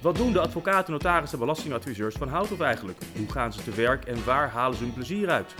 Wat 0.00 0.16
doen 0.16 0.32
de 0.32 0.40
advocaten, 0.40 0.92
notarissen, 0.92 1.38
belastingadviseurs 1.38 2.14
van 2.14 2.28
Houthof 2.28 2.60
eigenlijk? 2.60 2.98
Hoe 3.16 3.30
gaan 3.30 3.52
ze 3.52 3.62
te 3.62 3.70
werk 3.74 4.04
en 4.04 4.24
waar 4.24 4.48
halen 4.50 4.76
ze 4.76 4.84
hun 4.84 4.92
plezier 4.92 5.28
uit? 5.28 5.54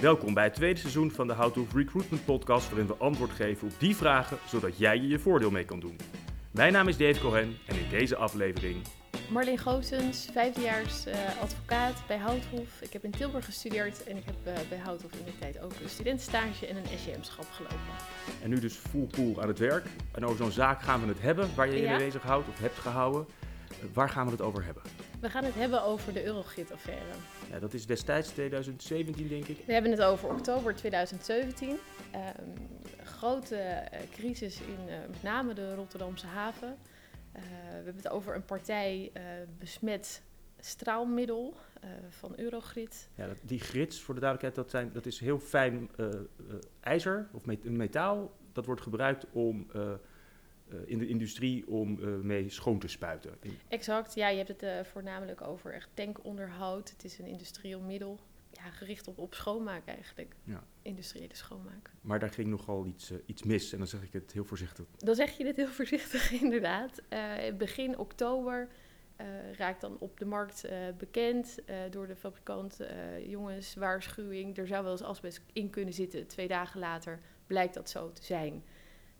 Welkom 0.00 0.34
bij 0.34 0.44
het 0.44 0.54
tweede 0.54 0.80
seizoen 0.80 1.10
van 1.10 1.26
de 1.26 1.32
Houthof 1.32 1.74
Recruitment 1.74 2.24
Podcast, 2.24 2.68
waarin 2.68 2.86
we 2.86 2.94
antwoord 2.98 3.30
geven 3.30 3.68
op 3.68 3.74
die 3.78 3.96
vragen, 3.96 4.38
zodat 4.46 4.78
jij 4.78 4.96
je 4.96 5.08
je 5.08 5.18
voordeel 5.18 5.50
mee 5.50 5.64
kan 5.64 5.80
doen. 5.80 5.96
Mijn 6.50 6.72
naam 6.72 6.88
is 6.88 6.96
Dave 6.96 7.20
Cohen 7.20 7.58
en 7.66 7.76
in 7.76 7.88
deze 7.90 8.16
aflevering 8.16 8.76
Marleen 9.30 9.58
Goosens, 9.58 10.28
vijfdejaars 10.32 11.06
uh, 11.06 11.14
advocaat 11.40 12.02
bij 12.06 12.16
Houthof. 12.16 12.80
Ik 12.80 12.92
heb 12.92 13.04
in 13.04 13.10
Tilburg 13.10 13.44
gestudeerd 13.44 14.04
en 14.04 14.16
ik 14.16 14.22
heb 14.24 14.34
uh, 14.46 14.68
bij 14.68 14.78
Houthof 14.78 15.12
in 15.12 15.24
de 15.24 15.38
tijd 15.38 15.60
ook 15.62 15.72
een 15.82 15.88
studentenstage 15.88 16.66
en 16.66 16.76
een 16.76 16.98
SJM-schap 16.98 17.46
gelopen. 17.50 17.76
En 18.42 18.50
nu 18.50 18.58
dus 18.60 18.74
full 18.74 19.06
pool 19.06 19.42
aan 19.42 19.48
het 19.48 19.58
werk. 19.58 19.86
En 20.12 20.24
over 20.24 20.36
zo'n 20.36 20.50
zaak 20.50 20.82
gaan 20.82 21.00
we 21.00 21.06
het 21.08 21.20
hebben 21.20 21.48
waar 21.54 21.66
je 21.66 21.76
je 21.76 21.82
Ja. 21.82 21.96
mee 21.96 22.04
bezighoudt 22.04 22.48
of 22.48 22.58
hebt 22.58 22.78
gehouden. 22.78 23.26
Waar 23.92 24.08
gaan 24.08 24.24
we 24.24 24.32
het 24.32 24.40
over 24.40 24.64
hebben? 24.64 24.82
We 25.20 25.30
gaan 25.30 25.44
het 25.44 25.54
hebben 25.54 25.82
over 25.82 26.12
de 26.12 26.24
Eurogrid-affaire. 26.24 27.14
Ja, 27.50 27.58
dat 27.58 27.74
is 27.74 27.86
destijds 27.86 28.28
2017 28.28 29.28
denk 29.28 29.46
ik. 29.46 29.58
We 29.66 29.72
hebben 29.72 29.90
het 29.90 30.02
over 30.02 30.28
oktober 30.28 30.74
2017. 30.74 31.68
Um, 31.68 31.78
grote 33.04 33.56
uh, 33.56 33.98
crisis 34.10 34.60
in 34.60 34.88
uh, 34.88 34.94
met 35.10 35.22
name 35.22 35.54
de 35.54 35.74
Rotterdamse 35.74 36.26
haven. 36.26 36.68
Uh, 36.68 37.42
we 37.68 37.74
hebben 37.74 37.96
het 37.96 38.08
over 38.08 38.34
een 38.34 38.44
partij 38.44 39.10
uh, 39.16 39.22
besmet 39.58 40.22
straalmiddel 40.58 41.56
uh, 41.84 41.90
van 42.08 42.32
Eurogrid. 42.36 43.08
Ja, 43.14 43.26
dat, 43.26 43.36
die 43.42 43.60
grids, 43.60 44.00
voor 44.00 44.14
de 44.14 44.20
duidelijkheid, 44.20 44.66
dat, 44.66 44.80
zijn, 44.80 44.92
dat 44.92 45.06
is 45.06 45.20
heel 45.20 45.38
fijn 45.38 45.90
ijzer 46.80 47.28
of 47.32 47.46
met, 47.46 47.64
metaal. 47.64 48.32
Dat 48.52 48.66
wordt 48.66 48.80
gebruikt 48.80 49.26
om 49.32 49.66
in 50.86 50.98
de 50.98 51.06
industrie 51.06 51.68
om 51.68 51.98
mee 52.26 52.48
schoon 52.48 52.78
te 52.78 52.88
spuiten. 52.88 53.38
Exact, 53.68 54.14
ja, 54.14 54.28
je 54.28 54.36
hebt 54.36 54.48
het 54.48 54.62
uh, 54.62 54.84
voornamelijk 54.84 55.40
over 55.40 55.72
echt 55.72 55.88
tankonderhoud. 55.94 56.90
Het 56.90 57.04
is 57.04 57.18
een 57.18 57.26
industrieel 57.26 57.80
middel. 57.80 58.20
Ja, 58.50 58.70
gericht 58.70 59.08
op, 59.08 59.18
op 59.18 59.34
schoonmaak 59.34 59.86
eigenlijk. 59.86 60.34
Ja. 60.44 60.64
Industriële 60.82 61.34
schoonmaak. 61.34 61.90
Maar 62.00 62.18
daar 62.18 62.30
ging 62.30 62.48
nogal 62.48 62.86
iets, 62.86 63.10
uh, 63.10 63.18
iets 63.26 63.42
mis 63.42 63.72
en 63.72 63.78
dan 63.78 63.86
zeg 63.86 64.02
ik 64.02 64.12
het 64.12 64.32
heel 64.32 64.44
voorzichtig. 64.44 64.86
Dan 64.96 65.14
zeg 65.14 65.36
je 65.36 65.46
het 65.46 65.56
heel 65.56 65.68
voorzichtig 65.80 66.32
inderdaad. 66.32 67.02
Uh, 67.10 67.34
begin 67.58 67.98
oktober 67.98 68.68
uh, 69.20 69.52
raakt 69.52 69.80
dan 69.80 69.96
op 69.98 70.18
de 70.18 70.24
markt 70.24 70.68
bekend 70.98 71.58
door 71.90 72.06
de 72.06 72.16
fabrikant. 72.16 72.80
jongens, 73.26 73.74
waarschuwing, 73.74 74.58
er 74.58 74.66
zou 74.66 74.82
wel 74.82 74.92
eens 74.92 75.02
asbest 75.02 75.40
in 75.52 75.70
kunnen 75.70 75.94
zitten. 75.94 76.26
Twee 76.26 76.48
dagen 76.48 76.80
later 76.80 77.20
blijkt 77.46 77.74
dat 77.74 77.90
zo 77.90 78.12
te 78.12 78.24
zijn. 78.24 78.64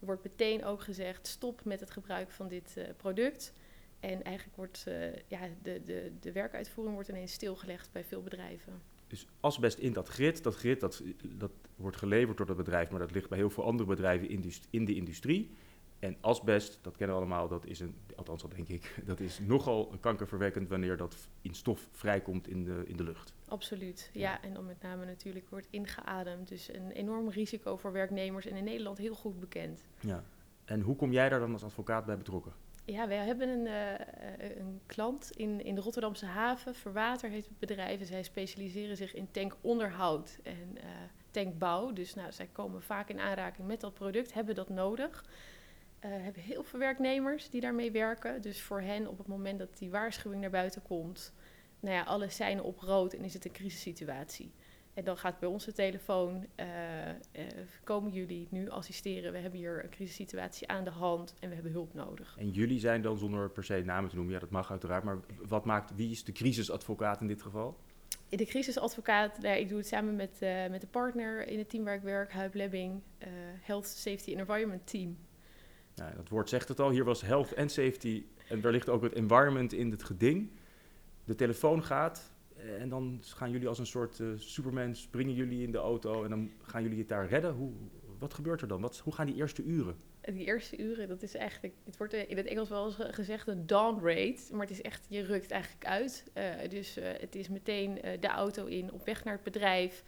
Er 0.03 0.09
wordt 0.09 0.25
meteen 0.25 0.65
ook 0.65 0.83
gezegd, 0.83 1.27
stop 1.27 1.65
met 1.65 1.81
het 1.81 1.91
gebruik 1.91 2.31
van 2.31 2.49
dit 2.49 2.77
product. 2.97 3.53
En 4.01 4.23
eigenlijk 4.23 4.57
wordt 4.57 4.85
ja, 5.29 5.41
de, 5.63 5.83
de, 5.85 6.13
de 6.21 6.33
werkuitvoering 6.33 6.95
wordt 6.95 7.09
ineens 7.09 7.33
stilgelegd 7.33 7.93
bij 7.93 8.05
veel 8.05 8.23
bedrijven. 8.23 8.83
Dus 9.07 9.27
asbest 9.41 9.79
in 9.79 9.93
dat 9.93 10.09
grid, 10.09 10.43
dat 10.43 10.55
grid 10.55 10.81
dat, 10.81 11.03
dat 11.25 11.51
wordt 11.77 11.97
geleverd 11.97 12.37
door 12.37 12.47
dat 12.47 12.57
bedrijf, 12.57 12.91
maar 12.91 13.01
dat 13.01 13.11
ligt 13.11 13.29
bij 13.29 13.39
heel 13.39 13.51
veel 13.51 13.65
andere 13.65 13.89
bedrijven 13.89 14.29
in 14.71 14.85
de 14.85 14.95
industrie. 14.95 15.51
En 16.03 16.17
asbest, 16.21 16.79
dat 16.83 16.97
kennen 16.97 17.17
we 17.17 17.23
allemaal, 17.23 17.49
dat 17.49 17.67
is 17.67 17.81
een, 17.81 17.95
althans 18.17 18.43
dat 18.43 18.51
denk 18.51 18.69
ik, 18.69 18.95
dat 19.05 19.21
is 19.21 19.39
nogal 19.39 19.93
kankerverwekkend 20.01 20.69
wanneer 20.69 20.97
dat 20.97 21.29
in 21.43 21.55
stof 21.55 21.89
vrijkomt 21.91 22.49
in 22.49 22.65
de, 22.65 22.83
in 22.87 22.97
de 22.97 23.03
lucht. 23.03 23.35
Absoluut, 23.49 24.11
ja. 24.13 24.21
ja. 24.21 24.43
En 24.43 24.55
dan 24.55 24.67
met 24.67 24.83
name 24.83 25.05
natuurlijk 25.05 25.49
wordt 25.49 25.67
ingeademd. 25.71 26.49
Dus 26.49 26.73
een 26.73 26.91
enorm 26.91 27.29
risico 27.29 27.77
voor 27.77 27.93
werknemers 27.93 28.47
en 28.47 28.57
in 28.57 28.65
Nederland 28.65 28.99
heel 28.99 29.15
goed 29.15 29.41
bekend. 29.41 29.85
Ja. 30.01 30.25
En 30.65 30.81
hoe 30.81 30.97
kom 30.97 31.13
jij 31.13 31.29
daar 31.29 31.41
dan 31.41 31.53
als 31.53 31.65
advocaat 31.65 32.05
bij 32.05 32.17
betrokken? 32.17 32.53
Ja, 32.85 33.09
wij 33.09 33.27
hebben 33.27 33.49
een, 33.49 33.67
uh, 33.67 34.57
een 34.59 34.81
klant 34.87 35.31
in, 35.31 35.65
in 35.65 35.75
de 35.75 35.81
Rotterdamse 35.81 36.27
haven. 36.27 36.75
Verwater 36.75 37.31
heet 37.31 37.45
het 37.45 37.59
bedrijf. 37.59 38.01
En 38.01 38.07
zij 38.07 38.23
specialiseren 38.23 38.97
zich 38.97 39.15
in 39.15 39.31
tankonderhoud 39.31 40.39
en 40.43 40.77
uh, 40.77 40.83
tankbouw. 41.31 41.93
Dus 41.93 42.15
nou, 42.15 42.33
zij 42.33 42.49
komen 42.53 42.83
vaak 42.83 43.09
in 43.09 43.21
aanraking 43.21 43.67
met 43.67 43.81
dat 43.81 43.95
product, 43.95 44.35
hebben 44.35 44.55
dat 44.55 44.69
nodig. 44.69 45.25
Uh, 46.05 46.11
hebben 46.11 46.43
heel 46.43 46.63
veel 46.63 46.79
werknemers 46.79 47.51
die 47.51 47.61
daarmee 47.61 47.91
werken. 47.91 48.43
Dus 48.43 48.63
voor 48.63 48.81
hen 48.81 49.07
op 49.07 49.19
het 49.19 49.27
moment 49.27 49.59
dat 49.59 49.79
die 49.79 49.91
waarschuwing 49.91 50.41
naar 50.41 50.51
buiten 50.51 50.83
komt... 50.83 51.33
nou 51.81 51.95
ja, 51.95 52.03
alles 52.03 52.37
zijn 52.37 52.63
op 52.63 52.79
rood 52.79 53.13
en 53.13 53.25
is 53.25 53.35
het 53.35 53.45
een 53.45 53.53
crisissituatie. 53.53 54.53
En 54.95 55.05
dan 55.05 55.17
gaat 55.17 55.39
bij 55.39 55.49
ons 55.49 55.65
de 55.65 55.73
telefoon, 55.73 56.47
uh, 56.57 56.67
uh, 57.09 57.45
komen 57.85 58.13
jullie 58.13 58.47
nu 58.51 58.69
assisteren? 58.69 59.33
We 59.33 59.39
hebben 59.39 59.59
hier 59.59 59.85
een 59.85 59.91
crisissituatie 59.91 60.69
aan 60.69 60.85
de 60.85 60.91
hand 60.91 61.35
en 61.41 61.49
we 61.49 61.55
hebben 61.55 61.73
hulp 61.73 61.95
nodig. 61.95 62.37
En 62.39 62.51
jullie 62.51 62.79
zijn 62.79 63.03
dan 63.03 63.19
zonder 63.19 63.51
per 63.51 63.65
se 63.65 63.83
namen 63.85 64.11
te 64.11 64.17
noemen, 64.17 64.35
ja 64.35 64.41
dat 64.41 64.51
mag 64.51 64.71
uiteraard, 64.71 65.05
maar 65.05 65.19
wat 65.47 65.65
maakt, 65.65 65.95
wie 65.95 66.11
is 66.11 66.25
de 66.25 66.33
crisisadvocaat 66.33 67.21
in 67.21 67.27
dit 67.27 67.43
geval? 67.43 67.77
De 68.29 68.47
crisisadvocaat, 68.47 69.39
nou, 69.39 69.59
ik 69.59 69.69
doe 69.69 69.79
het 69.79 69.87
samen 69.87 70.17
met, 70.17 70.39
uh, 70.43 70.69
met 70.69 70.81
de 70.81 70.87
partner 70.87 71.47
in 71.49 71.59
het 71.59 71.71
team 71.71 71.85
waar 71.85 71.95
ik 71.95 72.03
werk, 72.03 72.33
Huib 72.33 72.55
Lebbing, 72.55 73.03
Health, 73.61 73.87
Safety 73.87 74.35
Environment 74.35 74.87
Team. 74.87 75.17
Nou, 75.95 76.15
dat 76.17 76.29
woord 76.29 76.49
zegt 76.49 76.69
het 76.69 76.81
al, 76.81 76.91
hier 76.91 77.05
was 77.05 77.23
health 77.23 77.53
en 77.53 77.69
safety 77.69 78.25
en 78.49 78.61
daar 78.61 78.73
ligt 78.73 78.89
ook 78.89 79.03
het 79.03 79.13
environment 79.13 79.73
in 79.73 79.91
het 79.91 80.03
geding. 80.03 80.51
De 81.25 81.35
telefoon 81.35 81.85
gaat, 81.85 82.33
en 82.79 82.89
dan 82.89 83.21
gaan 83.23 83.51
jullie 83.51 83.69
als 83.69 83.79
een 83.79 83.87
soort 83.87 84.19
uh, 84.19 84.29
Superman, 84.37 84.95
springen 84.95 85.35
jullie 85.35 85.63
in 85.63 85.73
de 85.73 85.79
auto 85.79 86.25
en 86.25 86.31
dan 86.31 86.51
gaan 86.63 86.83
jullie 86.83 86.99
het 86.99 87.09
daar 87.09 87.29
redden. 87.29 87.53
Hoe, 87.53 87.73
wat 88.19 88.35
gebeurt 88.35 88.61
er 88.61 88.69
dan? 88.69 88.81
Wat, 88.81 88.99
hoe 88.99 89.15
gaan 89.15 89.27
die 89.27 89.35
eerste 89.35 89.63
uren? 89.63 89.97
Die 90.21 90.45
eerste 90.45 90.79
uren, 90.79 91.09
dat 91.09 91.23
is 91.23 91.35
eigenlijk, 91.35 91.75
het 91.85 91.97
wordt 91.97 92.13
in 92.13 92.37
het 92.37 92.47
Engels 92.47 92.69
wel 92.69 92.85
eens 92.85 92.97
gezegd 92.99 93.49
een 93.49 93.67
dawn 93.67 94.05
raid, 94.05 94.49
maar 94.53 94.61
het 94.61 94.71
is 94.71 94.83
echt, 94.83 95.07
je 95.09 95.23
rukt 95.23 95.51
eigenlijk 95.51 95.85
uit. 95.85 96.25
Uh, 96.35 96.69
dus 96.69 96.99
uh, 96.99 97.05
het 97.05 97.35
is 97.35 97.49
meteen 97.49 97.95
de 98.21 98.29
auto 98.29 98.67
in, 98.67 98.93
op 98.93 99.05
weg 99.05 99.25
naar 99.25 99.35
het 99.35 99.43
bedrijf. 99.43 100.05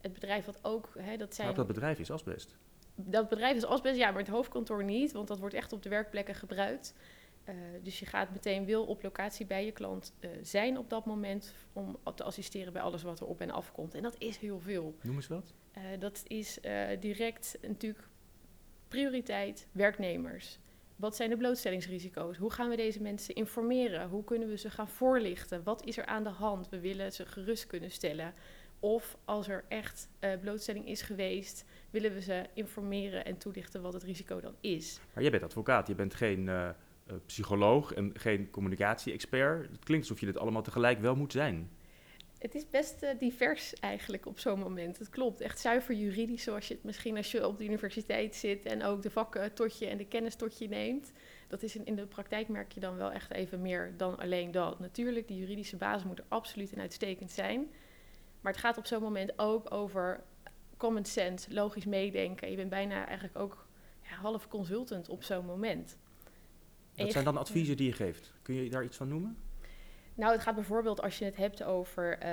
Het 0.00 0.12
bedrijf 0.12 0.44
wat 0.44 0.58
ook, 0.62 0.92
hè, 0.98 1.16
dat 1.16 1.34
zijn... 1.34 1.46
Maar 1.46 1.56
dat 1.56 1.66
bedrijf 1.66 1.98
is 1.98 2.10
asbest. 2.10 2.56
Dat 3.06 3.28
bedrijf 3.28 3.56
is 3.56 3.64
asbest, 3.64 3.96
ja, 3.96 4.10
maar 4.10 4.20
het 4.20 4.28
hoofdkantoor 4.28 4.84
niet, 4.84 5.12
want 5.12 5.28
dat 5.28 5.38
wordt 5.38 5.54
echt 5.54 5.72
op 5.72 5.82
de 5.82 5.88
werkplekken 5.88 6.34
gebruikt. 6.34 6.94
Uh, 7.48 7.54
dus 7.82 7.98
je 7.98 8.06
gaat 8.06 8.30
meteen 8.30 8.64
wil 8.64 8.84
op 8.84 9.02
locatie 9.02 9.46
bij 9.46 9.64
je 9.64 9.72
klant 9.72 10.12
uh, 10.20 10.30
zijn 10.42 10.78
op 10.78 10.90
dat 10.90 11.06
moment 11.06 11.54
om 11.72 11.98
te 12.14 12.22
assisteren 12.22 12.72
bij 12.72 12.82
alles 12.82 13.02
wat 13.02 13.20
er 13.20 13.26
op 13.26 13.40
en 13.40 13.50
af 13.50 13.72
komt. 13.72 13.94
En 13.94 14.02
dat 14.02 14.14
is 14.18 14.36
heel 14.36 14.60
veel. 14.60 14.94
Noem 15.02 15.16
eens 15.16 15.28
wat. 15.28 15.54
Uh, 15.76 15.82
dat 15.98 16.22
is 16.26 16.58
direct 17.00 17.58
natuurlijk 17.62 18.08
prioriteit 18.88 19.66
werknemers. 19.72 20.58
Wat 20.96 21.16
zijn 21.16 21.30
de 21.30 21.36
blootstellingsrisico's? 21.36 22.36
Hoe 22.36 22.52
gaan 22.52 22.68
we 22.68 22.76
deze 22.76 23.02
mensen 23.02 23.34
informeren? 23.34 24.08
Hoe 24.08 24.24
kunnen 24.24 24.48
we 24.48 24.56
ze 24.56 24.70
gaan 24.70 24.88
voorlichten? 24.88 25.62
Wat 25.62 25.84
is 25.84 25.98
er 25.98 26.06
aan 26.06 26.24
de 26.24 26.28
hand? 26.28 26.68
We 26.68 26.80
willen 26.80 27.12
ze 27.12 27.26
gerust 27.26 27.66
kunnen 27.66 27.90
stellen. 27.90 28.34
Of 28.80 29.18
als 29.24 29.48
er 29.48 29.64
echt 29.68 30.08
blootstelling 30.40 30.86
is 30.88 31.02
geweest, 31.02 31.64
willen 31.90 32.14
we 32.14 32.20
ze 32.20 32.44
informeren 32.54 33.24
en 33.24 33.38
toelichten 33.38 33.82
wat 33.82 33.92
het 33.92 34.02
risico 34.02 34.40
dan 34.40 34.54
is. 34.60 35.00
Maar 35.14 35.22
jij 35.22 35.32
bent 35.32 35.42
advocaat, 35.42 35.86
je 35.86 35.94
bent 35.94 36.14
geen 36.14 36.46
uh, 36.46 36.68
uh, 37.10 37.14
psycholoog 37.26 37.92
en 37.92 38.12
geen 38.14 38.50
communicatie-expert. 38.50 39.70
Het 39.70 39.84
klinkt 39.84 40.04
alsof 40.04 40.20
je 40.20 40.26
dit 40.26 40.38
allemaal 40.38 40.62
tegelijk 40.62 41.00
wel 41.00 41.16
moet 41.16 41.32
zijn. 41.32 41.70
Het 42.38 42.54
is 42.54 42.70
best 42.70 43.02
uh, 43.02 43.10
divers 43.18 43.74
eigenlijk 43.74 44.26
op 44.26 44.38
zo'n 44.38 44.58
moment. 44.58 44.98
Het 44.98 45.08
klopt, 45.10 45.40
echt 45.40 45.58
zuiver 45.58 45.94
juridisch, 45.94 46.42
zoals 46.42 46.68
je 46.68 46.74
het 46.74 46.84
misschien 46.84 47.16
als 47.16 47.30
je 47.30 47.46
op 47.46 47.58
de 47.58 47.64
universiteit 47.64 48.34
zit 48.34 48.64
en 48.64 48.82
ook 48.82 49.02
de 49.02 49.10
vakken 49.10 49.54
tot 49.54 49.78
je 49.78 49.86
en 49.86 49.96
de 49.96 50.06
kennis 50.06 50.34
tot 50.34 50.58
je 50.58 50.68
neemt. 50.68 51.12
Dat 51.48 51.62
is 51.62 51.76
in, 51.76 51.84
in 51.84 51.94
de 51.94 52.06
praktijk 52.06 52.48
merk 52.48 52.72
je 52.72 52.80
dan 52.80 52.96
wel 52.96 53.12
echt 53.12 53.32
even 53.32 53.60
meer 53.60 53.94
dan 53.96 54.18
alleen 54.18 54.50
dat. 54.50 54.78
Natuurlijk, 54.78 55.28
die 55.28 55.38
juridische 55.38 55.76
basis 55.76 56.04
moet 56.04 56.18
er 56.18 56.24
absoluut 56.28 56.72
en 56.72 56.80
uitstekend 56.80 57.30
zijn. 57.30 57.70
Maar 58.40 58.52
het 58.52 58.60
gaat 58.60 58.78
op 58.78 58.86
zo'n 58.86 59.02
moment 59.02 59.38
ook 59.38 59.74
over 59.74 60.24
common 60.76 61.04
sense, 61.04 61.54
logisch 61.54 61.84
meedenken. 61.84 62.50
Je 62.50 62.56
bent 62.56 62.70
bijna 62.70 63.06
eigenlijk 63.06 63.38
ook 63.38 63.66
ja, 64.02 64.14
half 64.14 64.48
consultant 64.48 65.08
op 65.08 65.22
zo'n 65.22 65.46
moment. 65.46 65.98
En 66.94 67.04
Wat 67.04 67.12
zijn 67.12 67.24
dan 67.24 67.36
adviezen 67.36 67.76
die 67.76 67.86
je 67.86 67.92
geeft? 67.92 68.32
Kun 68.42 68.54
je 68.54 68.70
daar 68.70 68.84
iets 68.84 68.96
van 68.96 69.08
noemen? 69.08 69.38
Nou, 70.14 70.32
het 70.32 70.40
gaat 70.40 70.54
bijvoorbeeld 70.54 71.02
als 71.02 71.18
je 71.18 71.24
het 71.24 71.36
hebt 71.36 71.62
over 71.62 72.18
uh, 72.18 72.28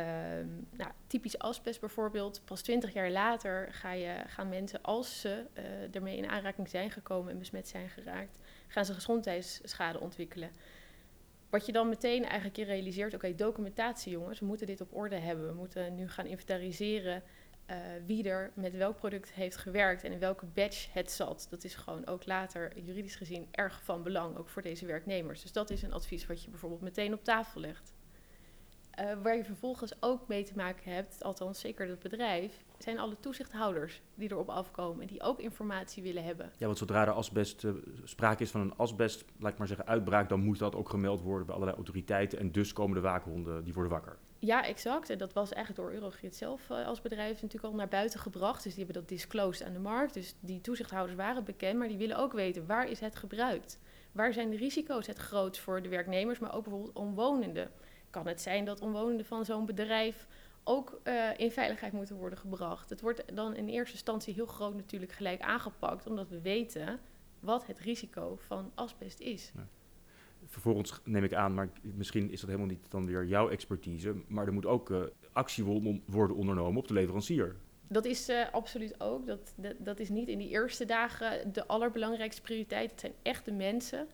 nou, 0.72 0.92
typisch 1.08 1.40
asbest 1.40 1.80
bijvoorbeeld. 1.80 2.42
Pas 2.46 2.62
twintig 2.62 2.94
jaar 2.94 3.12
later 3.12 3.68
ga 3.72 3.92
je, 3.92 4.24
gaan 4.28 4.50
mensen, 4.50 4.82
als 4.82 5.22
ze 5.22 5.46
uh, 5.58 5.96
ermee 5.96 6.18
in 6.18 6.30
aanraking 6.30 6.70
zijn 6.70 6.92
gekomen 6.92 7.32
en 7.32 7.40
besmet 7.40 7.68
zijn 7.68 7.90
geraakt, 7.90 8.40
gaan 8.68 8.86
ze 8.86 8.94
gezondheidsschade 8.94 10.00
ontwikkelen. 10.00 10.52
Wat 11.50 11.66
je 11.66 11.72
dan 11.72 11.90
meteen 11.90 12.24
eigenlijk 12.24 12.56
je 12.56 12.64
realiseert, 12.64 13.14
oké, 13.14 13.36
documentatie 13.36 14.12
jongens, 14.12 14.40
we 14.40 14.46
moeten 14.46 14.68
dit 14.68 14.82
op 14.82 14.96
orde 14.96 15.16
hebben. 15.16 15.48
We 15.48 15.54
moeten 15.54 15.96
nu 15.96 16.10
gaan 16.10 16.26
inventariseren 16.26 17.24
uh, 17.70 17.78
wie 18.06 18.30
er 18.30 18.52
met 18.56 18.76
welk 18.76 18.96
product 18.96 19.32
heeft 19.32 19.58
gewerkt 19.58 20.04
en 20.04 20.12
in 20.12 20.20
welke 20.20 20.46
batch 20.46 20.94
het 20.94 21.12
zat. 21.12 21.48
Dat 21.50 21.64
is 21.64 21.76
gewoon 21.76 22.08
ook 22.08 22.26
later 22.26 22.80
juridisch 22.80 23.16
gezien 23.16 23.48
erg 23.52 23.84
van 23.84 24.04
belang, 24.04 24.38
ook 24.38 24.50
voor 24.50 24.62
deze 24.62 24.86
werknemers. 24.86 25.42
Dus 25.42 25.52
dat 25.52 25.70
is 25.70 25.82
een 25.82 25.94
advies 25.94 26.26
wat 26.26 26.44
je 26.44 26.50
bijvoorbeeld 26.50 26.82
meteen 26.82 27.14
op 27.14 27.24
tafel 27.24 27.62
legt. 27.62 27.94
Uh, 29.00 29.12
waar 29.24 29.36
je 29.36 29.44
vervolgens 29.44 29.94
ook 30.00 30.28
mee 30.28 30.44
te 30.44 30.54
maken 30.56 30.92
hebt, 30.92 31.24
althans 31.24 31.60
zeker 31.60 31.88
dat 31.88 32.00
bedrijf, 32.00 32.64
zijn 32.78 33.00
alle 33.00 33.16
toezichthouders 33.20 34.02
die 34.16 34.32
erop 34.32 34.50
afkomen 34.50 35.02
en 35.02 35.08
die 35.08 35.22
ook 35.22 35.40
informatie 35.40 36.04
willen 36.04 36.24
hebben. 36.24 36.52
Ja, 36.58 36.66
want 36.66 36.78
zodra 36.78 37.06
er 37.06 37.12
asbest, 37.12 37.64
uh, 37.64 37.72
sprake 38.04 38.44
is 38.44 38.52
van 38.52 38.62
een 38.62 38.76
asbest, 38.78 39.26
laat 39.40 39.52
ik 39.52 39.58
maar 39.58 39.68
zeggen, 39.68 39.88
uitbraak, 39.88 40.30
dan 40.30 40.40
moet 40.40 40.60
dat 40.60 40.76
ook 40.76 40.90
gemeld 40.90 41.22
worden 41.22 41.46
bij 41.46 41.56
allerlei 41.56 41.78
autoriteiten 41.78 42.40
en 42.40 42.52
dus 42.52 42.74
komen 42.74 42.96
de 42.96 43.02
waakhonden, 43.02 43.64
die 43.64 43.74
worden 43.74 43.92
wakker. 43.92 44.18
Ja, 44.40 44.66
exact. 44.66 45.10
En 45.10 45.18
dat 45.18 45.34
was 45.34 45.54
eigenlijk 45.54 45.86
door 45.86 46.00
Eurogrid 46.00 46.36
zelf 46.36 46.70
uh, 46.70 46.86
als 46.86 47.02
bedrijf 47.02 47.42
natuurlijk 47.42 47.74
al 47.74 47.80
naar 47.80 47.88
buiten 47.88 48.20
gebracht. 48.20 48.64
Dus 48.64 48.76
die 48.76 48.84
hebben 48.84 49.02
dat 49.02 49.10
disclosed 49.10 49.68
aan 49.68 49.74
de 49.74 49.80
markt. 49.80 50.14
Dus 50.14 50.36
die 50.40 50.62
toezichthouders 50.62 51.18
waren 51.18 51.44
bekend, 51.44 51.78
maar 51.80 51.88
die 51.88 51.98
willen 51.98 52.18
ook 52.18 52.34
weten 52.34 52.66
waar 52.66 52.90
is 52.90 53.00
het 53.00 53.16
gebruikt? 53.16 53.80
Waar 54.12 54.34
zijn 54.34 54.50
de 54.50 54.58
risico's 54.58 55.08
het 55.08 55.18
grootst 55.18 55.62
voor 55.62 55.82
de 55.82 55.90
werknemers, 55.90 56.40
maar 56.40 56.56
ook 56.56 56.64
bijvoorbeeld 56.64 56.96
omwonenden? 56.96 57.72
Kan 58.18 58.28
het 58.28 58.42
zijn 58.42 58.66
dat 58.66 58.82
omwonenden 58.82 59.26
van 59.26 59.46
zo'n 59.46 59.66
bedrijf 59.66 60.28
ook 60.64 61.02
uh, 61.04 61.30
in 61.38 61.52
veiligheid 61.52 61.94
moeten 61.94 62.16
worden 62.16 62.40
gebracht? 62.40 62.90
Het 62.90 63.02
wordt 63.02 63.36
dan 63.36 63.56
in 63.56 63.68
eerste 63.68 63.94
instantie 63.94 64.34
heel 64.34 64.46
groot 64.46 64.76
natuurlijk 64.76 65.12
gelijk 65.12 65.42
aangepakt, 65.42 66.08
omdat 66.08 66.30
we 66.30 66.42
weten 66.42 67.00
wat 67.40 67.68
het 67.68 67.80
risico 67.80 68.36
van 68.36 68.72
asbest 68.76 69.20
is. 69.20 69.52
Ja. 69.56 69.68
Vervolgens 70.46 71.02
neem 71.04 71.24
ik 71.24 71.34
aan, 71.34 71.54
maar 71.54 71.70
misschien 71.82 72.32
is 72.32 72.40
dat 72.40 72.50
helemaal 72.50 72.70
niet 72.70 72.92
dan 72.92 73.06
weer 73.06 73.26
jouw 73.26 73.50
expertise, 73.50 74.16
maar 74.28 74.48
er 74.48 74.54
moet 74.54 74.66
ook 74.66 74.90
uh, 74.90 75.02
actie 75.32 75.64
worden 76.06 76.36
ondernomen 76.36 76.82
op 76.82 76.88
de 76.88 76.94
leverancier. 76.94 77.56
Dat 77.88 78.06
is 78.06 78.30
uh, 78.30 78.52
absoluut 78.52 79.02
ook. 79.02 79.28
Dat, 79.28 79.54
dat, 79.56 79.76
dat, 79.80 80.00
is 80.00 80.10
niet 80.10 80.28
in 80.28 80.38
die 80.38 80.50
eerste 80.50 80.86
dagen 80.86 81.54
de 81.54 81.68
allerbelangrijkste 81.68 82.42
prioriteit. 82.42 82.92
Het 82.92 83.00
zijn 83.00 83.14
echt 83.22 83.46
de 83.46 83.52
mensen. 83.52 84.08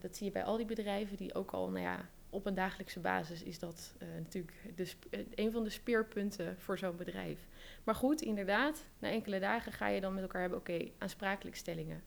Dat 0.00 0.16
zie 0.16 0.26
je 0.26 0.32
bij 0.32 0.44
al 0.44 0.56
die 0.56 0.66
bedrijven 0.66 1.16
die 1.16 1.34
ook 1.34 1.50
al, 1.50 1.70
nou 1.70 1.84
ja, 1.84 2.08
op 2.30 2.46
een 2.46 2.54
dagelijkse 2.54 3.00
basis 3.00 3.42
is 3.42 3.58
dat 3.58 3.94
uh, 4.02 4.08
natuurlijk 4.18 4.52
de 4.76 4.86
een 5.34 5.52
van 5.52 5.64
de 5.64 5.70
speerpunten 5.70 6.56
voor 6.58 6.78
zo'n 6.78 6.96
bedrijf. 6.96 7.38
Maar 7.84 7.94
goed, 7.94 8.20
inderdaad, 8.20 8.84
na 8.98 9.08
enkele 9.08 9.40
dagen 9.40 9.72
ga 9.72 9.88
je 9.88 10.00
dan 10.00 10.14
met 10.14 10.22
elkaar 10.22 10.40
hebben, 10.40 10.58
oké, 10.58 10.90
aansprakelijkstellingen. 10.98 12.02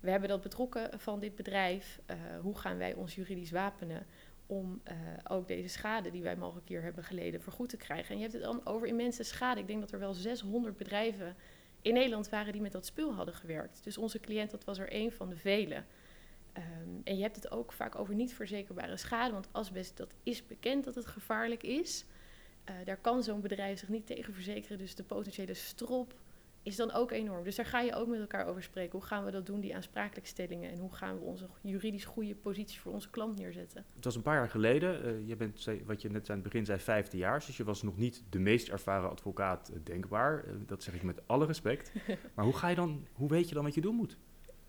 We 0.00 0.10
hebben 0.10 0.28
dat 0.28 0.42
betrokken 0.42 1.00
van 1.00 1.20
dit 1.20 1.36
bedrijf. 1.36 2.00
hoe 2.40 2.58
gaan 2.58 2.78
wij 2.78 2.94
ons 2.94 3.14
juridisch 3.14 3.50
wapenen? 3.50 4.06
om 4.46 4.82
ook 5.28 5.48
deze 5.48 5.68
schade 5.68 6.10
die 6.10 6.22
wij 6.22 6.36
mogelijk 6.36 6.68
hier 6.68 6.82
hebben 6.82 7.04
geleden 7.04 7.42
vergoed 7.42 7.68
te 7.68 7.76
krijgen. 7.76 8.08
En 8.08 8.16
je 8.16 8.22
hebt 8.22 8.32
het 8.32 8.42
dan 8.42 8.66
over 8.66 8.86
immense 8.86 9.22
schade. 9.22 9.60
Ik 9.60 9.66
denk 9.66 9.80
dat 9.80 9.92
er 9.92 9.98
wel 9.98 10.14
600 10.14 10.76
bedrijven 10.76 11.36
in 11.82 11.94
Nederland 11.94 12.28
waren 12.28 12.52
die 12.52 12.60
met 12.60 12.72
dat 12.72 12.86
spul 12.86 13.14
hadden 13.14 13.34
gewerkt. 13.34 13.80
Dus 13.84 13.98
onze 13.98 14.20
cliënt, 14.20 14.50
dat 14.50 14.64
was 14.64 14.78
er 14.78 14.88
één 14.88 15.12
van 15.12 15.28
de 15.28 15.36
vele. 15.36 15.82
Um, 16.58 17.00
en 17.04 17.16
je 17.16 17.22
hebt 17.22 17.36
het 17.36 17.50
ook 17.50 17.72
vaak 17.72 17.98
over 17.98 18.14
niet 18.14 18.34
verzekerbare 18.34 18.96
schade, 18.96 19.32
want 19.32 19.48
asbest, 19.52 19.96
dat 19.96 20.14
is 20.22 20.46
bekend 20.46 20.84
dat 20.84 20.94
het 20.94 21.06
gevaarlijk 21.06 21.62
is. 21.62 22.04
Uh, 22.70 22.74
daar 22.84 22.96
kan 22.96 23.22
zo'n 23.22 23.40
bedrijf 23.40 23.78
zich 23.78 23.88
niet 23.88 24.06
tegen 24.06 24.34
verzekeren, 24.34 24.78
dus 24.78 24.94
de 24.94 25.04
potentiële 25.04 25.54
strop 25.54 26.14
is 26.62 26.76
dan 26.76 26.92
ook 26.92 27.10
enorm. 27.10 27.44
Dus 27.44 27.56
daar 27.56 27.66
ga 27.66 27.80
je 27.80 27.94
ook 27.94 28.08
met 28.08 28.20
elkaar 28.20 28.46
over 28.46 28.62
spreken. 28.62 28.98
Hoe 28.98 29.06
gaan 29.06 29.24
we 29.24 29.30
dat 29.30 29.46
doen, 29.46 29.60
die 29.60 29.74
aansprakelijkstellingen? 29.74 30.70
En 30.70 30.78
hoe 30.78 30.94
gaan 30.94 31.18
we 31.18 31.24
onze 31.24 31.48
juridisch 31.60 32.04
goede 32.04 32.34
positie 32.34 32.80
voor 32.80 32.92
onze 32.92 33.10
klant 33.10 33.38
neerzetten? 33.38 33.84
Het 33.94 34.04
was 34.04 34.16
een 34.16 34.22
paar 34.22 34.36
jaar 34.36 34.48
geleden. 34.48 35.06
Uh, 35.06 35.28
je 35.28 35.36
bent, 35.36 35.68
wat 35.84 36.02
je 36.02 36.10
net 36.10 36.30
aan 36.30 36.34
het 36.34 36.44
begin 36.44 36.64
zei, 36.64 36.78
vijfde 36.78 37.16
jaar. 37.16 37.38
Dus 37.46 37.56
je 37.56 37.64
was 37.64 37.82
nog 37.82 37.96
niet 37.96 38.22
de 38.28 38.38
meest 38.38 38.68
ervaren 38.68 39.10
advocaat 39.10 39.70
uh, 39.72 39.78
denkbaar. 39.84 40.44
Uh, 40.46 40.54
dat 40.66 40.82
zeg 40.82 40.94
ik 40.94 41.02
met 41.02 41.20
alle 41.26 41.46
respect. 41.46 41.92
maar 42.34 42.44
hoe, 42.44 42.56
ga 42.56 42.68
je 42.68 42.76
dan, 42.76 43.06
hoe 43.12 43.28
weet 43.28 43.48
je 43.48 43.54
dan 43.54 43.64
wat 43.64 43.74
je 43.74 43.80
doen 43.80 43.94
moet? 43.94 44.18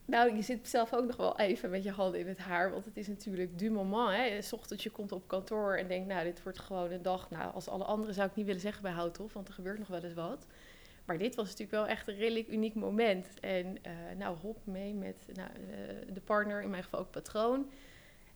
Nou, 0.09 0.35
je 0.35 0.41
zit 0.41 0.67
zelf 0.67 0.93
ook 0.93 1.05
nog 1.05 1.15
wel 1.15 1.37
even 1.37 1.69
met 1.69 1.83
je 1.83 1.91
handen 1.91 2.19
in 2.19 2.27
het 2.27 2.37
haar. 2.37 2.71
Want 2.71 2.85
het 2.85 2.97
is 2.97 3.07
natuurlijk 3.07 3.59
du 3.59 3.71
moment. 3.71 4.17
Hè. 4.17 4.41
S 4.41 4.53
ochtends 4.53 4.83
je 4.83 4.89
komt 4.89 5.11
op 5.11 5.27
kantoor 5.27 5.77
en 5.77 5.87
denkt, 5.87 6.07
nou, 6.07 6.23
dit 6.23 6.43
wordt 6.43 6.59
gewoon 6.59 6.91
een 6.91 7.01
dag. 7.01 7.29
Nou, 7.29 7.53
als 7.53 7.67
alle 7.67 7.83
anderen 7.83 8.13
zou 8.13 8.27
ik 8.27 8.35
niet 8.35 8.45
willen 8.45 8.61
zeggen 8.61 8.81
bij 8.81 8.91
Houthof, 8.91 9.33
want 9.33 9.47
er 9.47 9.53
gebeurt 9.53 9.79
nog 9.79 9.87
wel 9.87 10.03
eens 10.03 10.13
wat. 10.13 10.45
Maar 11.05 11.17
dit 11.17 11.35
was 11.35 11.45
natuurlijk 11.45 11.71
wel 11.71 11.87
echt 11.87 12.07
een 12.07 12.15
redelijk 12.15 12.47
uniek 12.47 12.75
moment. 12.75 13.39
En 13.39 13.65
uh, 13.65 13.91
nou, 14.17 14.37
hop 14.37 14.57
mee 14.63 14.93
met 14.93 15.15
nou, 15.33 15.49
uh, 15.49 16.13
de 16.13 16.21
partner, 16.21 16.61
in 16.61 16.69
mijn 16.69 16.83
geval 16.83 16.99
ook 16.99 17.11
patroon. 17.11 17.69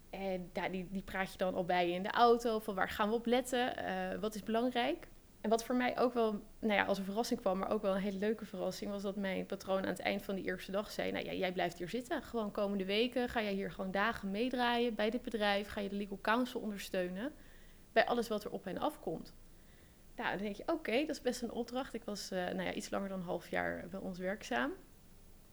En 0.09 0.49
ja, 0.53 0.69
die, 0.69 0.87
die 0.91 1.01
praat 1.01 1.31
je 1.31 1.37
dan 1.37 1.55
al 1.55 1.65
bij 1.65 1.89
in 1.89 2.03
de 2.03 2.11
auto. 2.11 2.59
Van 2.59 2.75
waar 2.75 2.89
gaan 2.89 3.09
we 3.09 3.15
op 3.15 3.25
letten? 3.25 3.73
Uh, 3.77 4.19
wat 4.19 4.35
is 4.35 4.43
belangrijk? 4.43 5.07
En 5.43 5.49
wat 5.49 5.63
voor 5.63 5.75
mij 5.75 5.99
ook 5.99 6.13
wel 6.13 6.31
nou 6.59 6.73
ja, 6.73 6.83
als 6.83 6.97
een 6.97 7.03
verrassing 7.03 7.39
kwam, 7.39 7.57
maar 7.57 7.69
ook 7.69 7.81
wel 7.81 7.95
een 7.95 8.01
hele 8.01 8.17
leuke 8.17 8.45
verrassing, 8.45 8.91
was 8.91 9.01
dat 9.01 9.15
mijn 9.15 9.45
patroon 9.45 9.81
aan 9.81 9.87
het 9.87 9.99
eind 9.99 10.23
van 10.23 10.35
de 10.35 10.41
eerste 10.41 10.71
dag 10.71 10.91
zei: 10.91 11.11
Nou 11.11 11.25
ja, 11.25 11.33
jij 11.33 11.51
blijft 11.51 11.77
hier 11.77 11.89
zitten. 11.89 12.23
Gewoon 12.23 12.51
komende 12.51 12.85
weken 12.85 13.29
ga 13.29 13.41
jij 13.41 13.53
hier 13.53 13.71
gewoon 13.71 13.91
dagen 13.91 14.31
meedraaien 14.31 14.95
bij 14.95 15.09
dit 15.09 15.21
bedrijf. 15.21 15.67
Ga 15.67 15.81
je 15.81 15.89
de 15.89 15.95
legal 15.95 16.19
counsel 16.21 16.59
ondersteunen 16.59 17.31
bij 17.91 18.05
alles 18.05 18.27
wat 18.27 18.43
er 18.43 18.51
op 18.51 18.65
en 18.65 18.77
af 18.77 18.99
komt. 18.99 19.33
Nou, 20.15 20.29
dan 20.29 20.37
denk 20.37 20.55
je, 20.55 20.63
oké, 20.65 20.99
dat 20.99 21.15
is 21.15 21.21
best 21.21 21.41
een 21.41 21.51
opdracht. 21.51 21.93
Ik 21.93 22.03
was 22.03 22.31
uh, 22.31 22.39
nou 22.45 22.61
ja, 22.61 22.73
iets 22.73 22.89
langer 22.89 23.09
dan 23.09 23.19
een 23.19 23.25
half 23.25 23.49
jaar 23.49 23.87
bij 23.89 23.99
ons 23.99 24.17
werkzaam. 24.19 24.71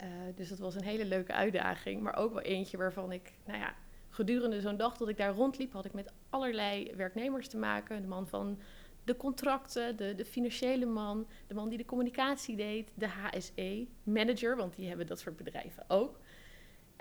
Uh, 0.03 0.07
dus 0.35 0.49
dat 0.49 0.59
was 0.59 0.75
een 0.75 0.83
hele 0.83 1.05
leuke 1.05 1.33
uitdaging. 1.33 2.01
Maar 2.01 2.15
ook 2.15 2.33
wel 2.33 2.41
eentje 2.41 2.77
waarvan 2.77 3.11
ik, 3.11 3.31
nou 3.45 3.59
ja, 3.59 3.75
gedurende 4.09 4.61
zo'n 4.61 4.77
dag 4.77 4.97
dat 4.97 5.09
ik 5.09 5.17
daar 5.17 5.33
rondliep, 5.33 5.73
had 5.73 5.85
ik 5.85 5.93
met 5.93 6.13
allerlei 6.29 6.95
werknemers 6.95 7.47
te 7.47 7.57
maken. 7.57 8.01
De 8.01 8.07
man 8.07 8.27
van 8.27 8.59
de 9.03 9.17
contracten, 9.17 9.97
de, 9.97 10.15
de 10.15 10.25
financiële 10.25 10.85
man, 10.85 11.27
de 11.47 11.53
man 11.53 11.69
die 11.69 11.77
de 11.77 11.85
communicatie 11.85 12.55
deed, 12.55 12.91
de 12.93 13.07
HSE-manager, 13.07 14.57
want 14.57 14.75
die 14.75 14.87
hebben 14.87 15.07
dat 15.07 15.19
soort 15.19 15.37
bedrijven 15.37 15.83
ook. 15.87 16.19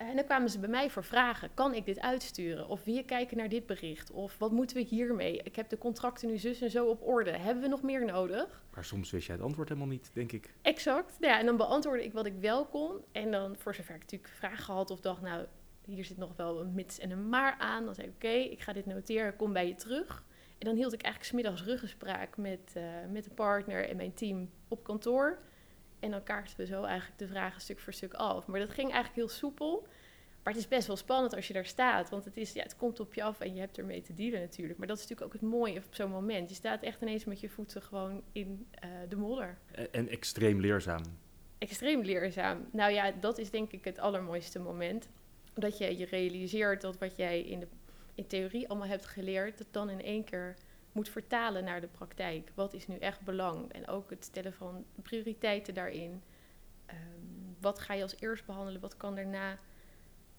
En 0.01 0.17
dan 0.17 0.25
kwamen 0.25 0.51
ze 0.51 0.59
bij 0.59 0.69
mij 0.69 0.91
voor 0.91 1.05
vragen. 1.05 1.55
Kan 1.55 1.75
ik 1.75 1.85
dit 1.85 2.01
uitsturen? 2.01 2.69
Of 2.69 2.85
wie 2.85 3.05
kijken 3.05 3.37
naar 3.37 3.49
dit 3.49 3.67
bericht? 3.67 4.11
Of 4.11 4.39
wat 4.39 4.51
moeten 4.51 4.77
we 4.77 4.83
hiermee? 4.83 5.41
Ik 5.43 5.57
heb 5.57 5.69
de 5.69 5.79
contracten 5.79 6.29
nu 6.29 6.39
zus 6.39 6.61
en 6.61 6.71
zo 6.71 6.87
op 6.87 7.03
orde. 7.03 7.31
Hebben 7.31 7.63
we 7.63 7.69
nog 7.69 7.83
meer 7.83 8.05
nodig? 8.05 8.63
Maar 8.75 8.85
soms 8.85 9.11
wist 9.11 9.27
jij 9.27 9.37
het 9.37 9.45
antwoord 9.45 9.69
helemaal 9.69 9.91
niet, 9.91 10.11
denk 10.13 10.33
ik. 10.33 10.55
Exact. 10.63 11.17
Ja, 11.21 11.39
en 11.39 11.47
dan 11.47 11.57
beantwoordde 11.57 12.05
ik 12.05 12.13
wat 12.13 12.27
ik 12.27 12.35
wel 12.41 12.67
kon. 12.67 12.97
En 13.13 13.31
dan, 13.31 13.57
voor 13.57 13.75
zover 13.75 13.95
ik 13.95 14.01
natuurlijk 14.01 14.33
vragen 14.33 14.75
had 14.75 14.91
of 14.91 15.01
dacht, 15.01 15.21
nou, 15.21 15.47
hier 15.85 16.05
zit 16.05 16.17
nog 16.17 16.37
wel 16.37 16.61
een 16.61 16.75
mits 16.75 16.99
en 16.99 17.11
een 17.11 17.29
maar 17.29 17.57
aan. 17.59 17.85
Dan 17.85 17.95
zei 17.95 18.07
ik, 18.07 18.15
oké, 18.15 18.29
ik 18.29 18.61
ga 18.61 18.73
dit 18.73 18.87
noteren, 18.87 19.37
kom 19.37 19.53
bij 19.53 19.67
je 19.67 19.75
terug. 19.75 20.25
En 20.61 20.67
dan 20.67 20.77
hield 20.77 20.93
ik 20.93 21.03
eigenlijk 21.03 21.33
smiddags 21.33 21.65
ruggespraak 21.65 22.37
met, 22.37 22.75
uh, 22.77 22.83
met 23.11 23.25
de 23.25 23.31
partner 23.31 23.89
en 23.89 23.97
mijn 23.97 24.15
team 24.15 24.51
op 24.69 24.85
kantoor. 24.85 25.39
En 25.99 26.11
dan 26.11 26.23
kaarten 26.23 26.57
we 26.57 26.67
zo 26.67 26.83
eigenlijk 26.83 27.19
de 27.19 27.27
vragen 27.27 27.61
stuk 27.61 27.79
voor 27.79 27.93
stuk 27.93 28.15
af. 28.15 28.47
Maar 28.47 28.61
dat 28.61 28.71
ging 28.71 28.93
eigenlijk 28.93 29.15
heel 29.15 29.29
soepel. 29.29 29.87
Maar 30.43 30.53
het 30.53 30.63
is 30.63 30.69
best 30.69 30.87
wel 30.87 30.97
spannend 30.97 31.35
als 31.35 31.47
je 31.47 31.53
daar 31.53 31.67
staat. 31.67 32.11
Want 32.11 32.25
het, 32.25 32.37
is, 32.37 32.53
ja, 32.53 32.63
het 32.63 32.77
komt 32.77 33.01
op 33.01 33.15
je 33.15 33.23
af 33.23 33.41
en 33.41 33.55
je 33.55 33.61
hebt 33.61 33.79
ermee 33.79 34.03
te 34.03 34.15
dealen 34.15 34.41
natuurlijk. 34.41 34.79
Maar 34.79 34.87
dat 34.87 34.97
is 34.97 35.03
natuurlijk 35.03 35.35
ook 35.35 35.41
het 35.41 35.51
mooie 35.51 35.79
op 35.79 35.95
zo'n 35.95 36.11
moment. 36.11 36.49
Je 36.49 36.55
staat 36.55 36.83
echt 36.83 37.03
ineens 37.03 37.25
met 37.25 37.41
je 37.41 37.49
voeten 37.49 37.83
gewoon 37.83 38.23
in 38.33 38.67
uh, 38.85 38.91
de 39.09 39.17
modder. 39.17 39.59
En 39.91 40.09
extreem 40.09 40.61
leerzaam. 40.61 41.03
Extreem 41.59 42.03
leerzaam. 42.03 42.69
Nou 42.73 42.93
ja, 42.93 43.13
dat 43.13 43.39
is 43.39 43.51
denk 43.51 43.73
ik 43.73 43.85
het 43.85 43.99
allermooiste 43.99 44.59
moment. 44.59 45.09
Dat 45.55 45.79
je 45.79 45.99
je 45.99 46.05
realiseert 46.05 46.81
dat 46.81 46.99
wat 46.99 47.17
jij 47.17 47.41
in, 47.41 47.61
de, 47.61 47.69
in 48.21 48.27
theorie 48.27 48.69
allemaal 48.69 48.89
hebt 48.89 49.07
geleerd... 49.07 49.59
dat 49.59 49.67
dan 49.71 49.91
in 49.91 50.03
één 50.03 50.25
keer 50.25 50.57
moet 50.93 51.09
vertalen 51.09 51.65
naar 51.65 51.81
de 51.81 51.87
praktijk. 51.87 52.53
Wat 52.55 52.75
is 52.75 52.87
nu 52.87 52.97
echt 52.97 53.21
belang? 53.21 53.73
En 53.73 53.89
ook 53.89 54.11
het 54.11 54.25
stellen 54.25 54.53
van 54.53 54.85
prioriteiten 55.03 55.75
daarin. 55.75 56.23
Um, 56.91 57.57
wat 57.61 57.79
ga 57.79 57.95
je 57.95 58.03
als 58.03 58.21
eerst 58.21 58.47
behandelen? 58.47 58.81
Wat 58.81 58.97
kan 58.97 59.15
daarna? 59.15 59.59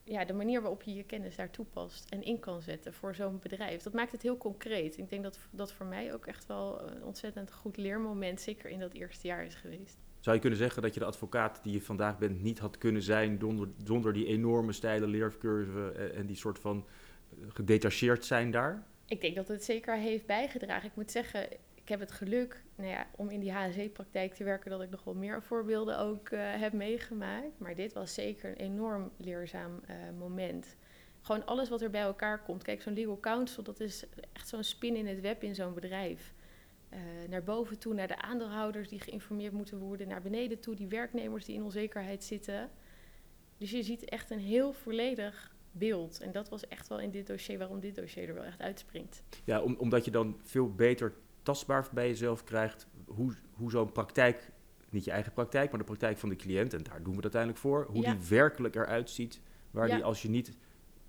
Ja, 0.03 0.25
de 0.25 0.33
manier 0.33 0.61
waarop 0.61 0.81
je 0.81 0.95
je 0.95 1.03
kennis 1.03 1.35
daar 1.35 1.49
toepast 1.49 2.09
en 2.09 2.23
in 2.23 2.39
kan 2.39 2.61
zetten 2.61 2.93
voor 2.93 3.15
zo'n 3.15 3.39
bedrijf. 3.39 3.81
Dat 3.81 3.93
maakt 3.93 4.11
het 4.11 4.21
heel 4.21 4.37
concreet. 4.37 4.97
Ik 4.97 5.09
denk 5.09 5.23
dat 5.23 5.39
dat 5.51 5.73
voor 5.73 5.85
mij 5.85 6.13
ook 6.13 6.25
echt 6.25 6.45
wel 6.45 6.89
een 6.89 7.03
ontzettend 7.03 7.51
goed 7.51 7.77
leermoment, 7.77 8.41
zeker 8.41 8.69
in 8.69 8.79
dat 8.79 8.93
eerste 8.93 9.27
jaar, 9.27 9.45
is 9.45 9.55
geweest. 9.55 9.97
Zou 10.19 10.35
je 10.35 10.41
kunnen 10.41 10.59
zeggen 10.59 10.81
dat 10.81 10.93
je 10.93 10.99
de 10.99 11.05
advocaat 11.05 11.63
die 11.63 11.73
je 11.73 11.81
vandaag 11.81 12.17
bent 12.17 12.41
niet 12.41 12.59
had 12.59 12.77
kunnen 12.77 13.01
zijn 13.01 13.37
zonder, 13.39 13.67
zonder 13.83 14.13
die 14.13 14.25
enorme 14.25 14.71
steile 14.71 15.07
leercurve 15.07 15.91
en, 15.91 16.15
en 16.15 16.25
die 16.25 16.35
soort 16.35 16.59
van 16.59 16.85
gedetacheerd 17.47 18.25
zijn 18.25 18.51
daar? 18.51 18.83
ik 19.11 19.21
denk 19.21 19.35
dat 19.35 19.47
het 19.47 19.63
zeker 19.63 19.95
heeft 19.95 20.25
bijgedragen. 20.25 20.89
Ik 20.89 20.95
moet 20.95 21.11
zeggen, 21.11 21.51
ik 21.73 21.89
heb 21.89 21.99
het 21.99 22.11
geluk 22.11 22.63
nou 22.75 22.89
ja, 22.89 23.07
om 23.15 23.29
in 23.29 23.39
die 23.39 23.51
HSE-praktijk 23.51 24.33
te 24.33 24.43
werken 24.43 24.71
dat 24.71 24.81
ik 24.81 24.89
nog 24.89 25.03
wel 25.03 25.13
meer 25.13 25.43
voorbeelden 25.43 25.99
ook 25.99 26.29
uh, 26.29 26.39
heb 26.43 26.73
meegemaakt. 26.73 27.59
Maar 27.59 27.75
dit 27.75 27.93
was 27.93 28.13
zeker 28.13 28.49
een 28.49 28.55
enorm 28.55 29.11
leerzaam 29.17 29.81
uh, 29.89 29.95
moment. 30.19 30.75
Gewoon 31.21 31.45
alles 31.45 31.69
wat 31.69 31.81
er 31.81 31.89
bij 31.89 32.01
elkaar 32.01 32.43
komt. 32.43 32.63
Kijk, 32.63 32.81
zo'n 32.81 32.93
legal 32.93 33.19
counsel, 33.19 33.63
dat 33.63 33.79
is 33.79 34.05
echt 34.33 34.47
zo'n 34.47 34.63
spin 34.63 34.95
in 34.95 35.07
het 35.07 35.21
web 35.21 35.43
in 35.43 35.55
zo'n 35.55 35.73
bedrijf. 35.73 36.33
Uh, 36.93 36.99
naar 37.29 37.43
boven 37.43 37.79
toe, 37.79 37.93
naar 37.93 38.07
de 38.07 38.21
aandeelhouders 38.21 38.89
die 38.89 38.99
geïnformeerd 38.99 39.53
moeten 39.53 39.77
worden. 39.77 40.07
Naar 40.07 40.21
beneden 40.21 40.59
toe, 40.59 40.75
die 40.75 40.87
werknemers 40.87 41.45
die 41.45 41.55
in 41.55 41.63
onzekerheid 41.63 42.23
zitten. 42.23 42.69
Dus 43.57 43.71
je 43.71 43.83
ziet 43.83 44.05
echt 44.05 44.29
een 44.29 44.39
heel 44.39 44.73
volledig 44.73 45.50
beeld. 45.71 46.19
En 46.19 46.31
dat 46.31 46.49
was 46.49 46.67
echt 46.67 46.87
wel 46.87 46.99
in 46.99 47.11
dit 47.11 47.27
dossier 47.27 47.57
waarom 47.57 47.79
dit 47.79 47.95
dossier 47.95 48.27
er 48.27 48.33
wel 48.33 48.43
echt 48.43 48.61
uitspringt. 48.61 49.23
Ja, 49.43 49.61
om, 49.61 49.75
omdat 49.77 50.05
je 50.05 50.11
dan 50.11 50.39
veel 50.41 50.75
beter 50.75 51.13
tastbaar 51.41 51.87
bij 51.93 52.07
jezelf 52.07 52.43
krijgt 52.43 52.87
hoe, 53.05 53.33
hoe 53.51 53.71
zo'n 53.71 53.91
praktijk, 53.91 54.51
niet 54.89 55.05
je 55.05 55.11
eigen 55.11 55.33
praktijk, 55.33 55.69
maar 55.69 55.79
de 55.79 55.85
praktijk 55.85 56.17
van 56.17 56.29
de 56.29 56.35
cliënt, 56.35 56.73
en 56.73 56.83
daar 56.83 57.03
doen 57.03 57.15
we 57.15 57.21
het 57.21 57.23
uiteindelijk 57.23 57.61
voor, 57.61 57.87
hoe 57.89 58.01
ja. 58.01 58.13
die 58.13 58.27
werkelijk 58.27 58.75
eruit 58.75 59.09
ziet, 59.09 59.41
waar 59.71 59.87
ja. 59.87 59.95
die 59.95 60.03
als 60.03 60.21
je 60.21 60.29
niet 60.29 60.57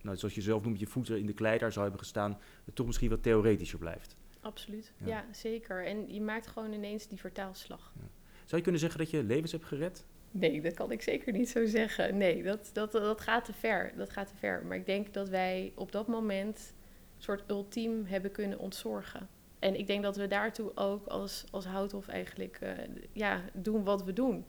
nou, 0.03 0.17
zoals 0.17 0.35
je 0.35 0.41
zelf 0.41 0.63
noemt, 0.63 0.79
je 0.79 0.87
voeten 0.87 1.19
in 1.19 1.27
de 1.27 1.33
klei 1.33 1.59
daar 1.59 1.73
zou 1.73 1.83
hebben 1.83 2.03
gestaan, 2.03 2.39
het 2.65 2.75
toch 2.75 2.87
misschien 2.87 3.11
wat 3.11 3.23
theoretischer 3.23 3.79
blijft. 3.79 4.17
Absoluut, 4.41 4.93
Ja. 4.99 5.07
ja. 5.07 5.25
zeker. 5.33 5.87
En 5.87 6.15
je 6.15 6.21
maakt 6.21 6.47
gewoon 6.47 6.73
ineens 6.73 7.09
die 7.09 7.19
vertaalslag. 7.19 7.93
Zou 8.45 8.57
je 8.57 8.63
kunnen 8.63 8.81
zeggen 8.81 8.99
dat 8.99 9.11
je 9.11 9.23
levens 9.23 9.53
hebt 9.53 9.65
gered? 9.65 10.05
Nee, 10.35 10.61
dat 10.61 10.75
kan 10.75 10.91
ik 10.93 11.03
zeker 11.03 11.33
niet 11.33 11.49
zo 11.49 11.67
zeggen. 11.67 12.17
Nee, 12.17 12.43
dat, 12.43 12.71
dat, 12.73 12.93
dat 12.93 13.21
gaat 13.21 13.45
te 13.45 13.53
ver. 13.53 13.93
Dat 13.97 14.11
gaat 14.11 14.29
te 14.29 14.37
ver. 14.37 14.65
Maar 14.67 14.77
ik 14.77 14.87
denk 14.87 15.13
dat 15.13 15.29
wij 15.29 15.73
op 15.75 15.93
dat 15.93 16.07
moment 16.07 16.75
een 17.17 17.23
soort 17.23 17.51
ultiem 17.51 18.07
hebben 18.07 18.33
kunnen 18.33 18.59
ontzorgen. 18.59 19.29
En 19.59 19.79
ik 19.79 19.87
denk 19.87 20.03
dat 20.03 20.17
we 20.17 20.27
daartoe 20.27 20.73
ook 20.75 21.07
als, 21.07 21.45
als 21.51 21.65
Houthof 21.65 22.09
eigenlijk 22.09 22.59
eh, 22.61 22.73
ja, 23.13 23.41
doen 23.53 23.85
wat 23.85 24.05
we 24.05 24.13
doen. 24.13 24.45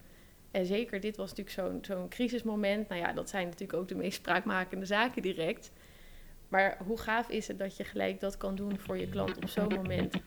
En 0.51 0.65
zeker, 0.65 0.99
dit 0.99 1.17
was 1.17 1.33
natuurlijk 1.33 1.55
zo'n 1.55 1.97
zo'n 1.97 2.09
crisismoment. 2.09 2.89
Nou 2.89 3.01
ja, 3.01 3.13
dat 3.13 3.29
zijn 3.29 3.45
natuurlijk 3.45 3.79
ook 3.79 3.87
de 3.87 3.95
meest 3.95 4.17
spraakmakende 4.17 4.85
zaken 4.85 5.21
direct. 5.21 5.71
Maar 6.47 6.77
hoe 6.85 6.97
gaaf 6.97 7.29
is 7.29 7.47
het 7.47 7.59
dat 7.59 7.77
je 7.77 7.83
gelijk 7.83 8.19
dat 8.19 8.37
kan 8.37 8.55
doen 8.55 8.79
voor 8.79 8.97
je 8.97 9.09
klant 9.09 9.37
op 9.37 9.49
zo'n 9.49 9.73
moment? 9.73 10.21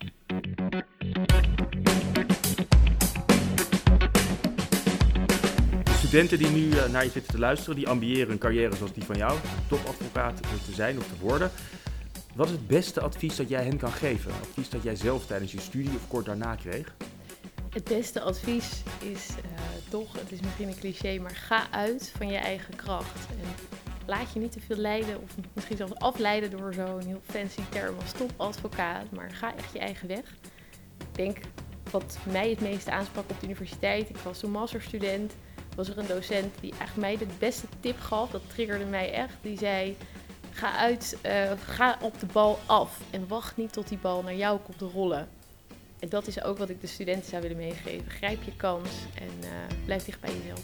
Studenten 6.07 6.39
die 6.39 6.49
nu 6.49 6.71
eh, 6.71 6.89
naar 6.89 7.05
je 7.05 7.11
zitten 7.11 7.33
te 7.33 7.39
luisteren, 7.39 7.77
die 7.77 7.89
ambiëren 7.89 8.31
een 8.31 8.39
carrière 8.39 8.77
zoals 8.77 8.93
die 8.93 9.05
van 9.05 9.17
jou, 9.17 9.39
topadvocaat 9.69 10.43
te 10.67 10.73
zijn 10.73 10.99
of 10.99 11.07
te 11.07 11.15
worden. 11.21 11.51
Wat 12.35 12.47
is 12.47 12.53
het 12.53 12.67
beste 12.67 13.01
advies 13.01 13.37
dat 13.37 13.49
jij 13.49 13.65
hen 13.65 13.77
kan 13.77 13.93
geven? 13.93 14.33
Advies 14.33 14.69
dat 14.69 14.83
jij 14.83 14.97
zelf 14.97 15.27
tijdens 15.27 15.53
je 15.53 15.61
studie 15.61 15.95
of 15.95 16.09
kort 16.09 16.25
daarna 16.25 16.55
kreeg? 16.55 16.95
Het 17.71 17.85
beste 17.85 18.21
advies 18.21 18.83
is 18.99 19.29
eh, 19.29 19.61
toch, 19.89 20.13
het 20.13 20.33
is 20.33 20.41
misschien 20.41 20.69
een 20.69 20.79
cliché, 20.79 21.19
maar 21.19 21.37
ga 21.37 21.71
uit 21.71 22.13
van 22.17 22.29
je 22.29 22.39
eigen 22.39 22.77
kracht. 22.77 23.27
En 23.31 23.49
laat 24.07 24.33
je 24.33 24.41
niet 24.41 24.53
te 24.53 24.61
veel 24.61 24.77
leiden 24.77 25.23
of 25.23 25.31
misschien 25.53 25.77
zelfs 25.77 25.95
afleiden 25.95 26.51
door 26.51 26.75
zo'n 26.75 27.07
heel 27.07 27.23
fancy 27.31 27.63
term 27.69 27.95
als 28.01 28.13
topadvocaat. 28.13 29.11
Maar 29.11 29.31
ga 29.31 29.57
echt 29.57 29.73
je 29.73 29.79
eigen 29.79 30.09
weg. 30.09 30.25
Ik 30.99 31.15
denk 31.15 31.39
wat 31.91 32.19
mij 32.33 32.51
het 32.51 32.61
meeste 32.61 32.91
aansprak 32.91 33.31
op 33.31 33.41
de 33.41 33.47
universiteit, 33.47 34.09
ik 34.09 34.17
was 34.17 34.39
toen 34.39 34.51
masterstudent, 34.51 35.33
was 35.77 35.89
er 35.89 35.99
een 35.99 36.07
docent 36.07 36.55
die 36.61 36.73
echt 36.81 36.97
mij 36.97 37.17
de 37.17 37.27
beste 37.39 37.67
tip 37.81 38.01
gaf. 38.01 38.31
Dat 38.31 38.43
triggerde 38.47 38.85
mij 38.85 39.13
echt. 39.13 39.35
Die 39.41 39.59
zei, 39.59 39.97
ga 40.51 40.77
uit, 40.77 41.17
eh, 41.23 41.51
ga 41.67 41.99
op 42.01 42.21
de 42.21 42.27
bal 42.27 42.59
af 42.67 43.01
en 43.11 43.29
wacht 43.29 43.57
niet 43.57 43.73
tot 43.73 43.89
die 43.89 43.99
bal 43.99 44.23
naar 44.23 44.35
jou 44.35 44.59
komt 44.59 44.93
rollen. 44.93 45.29
En 45.99 46.09
dat 46.09 46.27
is 46.27 46.43
ook 46.43 46.59
wat 46.59 46.69
ik 46.69 46.81
de 46.81 46.87
studenten 46.87 47.31
zou 47.31 47.43
willen 47.43 47.57
meegeven. 47.57 48.11
Grijp 48.11 48.43
je 48.43 48.57
kans 48.57 48.91
en 49.15 49.49
eh, 49.49 49.77
blijf 49.85 50.05
dicht 50.05 50.21
bij 50.21 50.31
jezelf. 50.43 50.63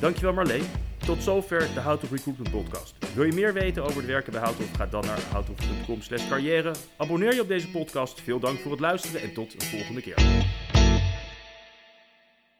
Dankjewel 0.00 0.32
Marleen. 0.32 0.64
Tot 1.06 1.22
zover 1.22 1.74
de 1.74 1.80
How 1.80 2.02
Recruitment 2.02 2.50
podcast. 2.50 2.94
Wil 3.14 3.24
je 3.24 3.32
meer 3.32 3.52
weten 3.52 3.82
over 3.82 3.96
het 3.96 4.06
werken 4.06 4.32
bij 4.32 4.40
Houthof? 4.40 4.70
Ga 4.76 4.86
dan 4.86 5.04
naar 5.04 5.20
houthof.com 5.20 5.98
carrière. 6.28 6.74
Abonneer 6.96 7.34
je 7.34 7.40
op 7.40 7.48
deze 7.48 7.70
podcast. 7.70 8.20
Veel 8.20 8.38
dank 8.38 8.58
voor 8.58 8.70
het 8.70 8.80
luisteren 8.80 9.22
en 9.22 9.32
tot 9.32 9.54
een 9.54 9.66
volgende 9.66 10.00
keer. 10.00 10.14